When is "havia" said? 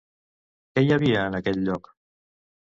0.95-1.27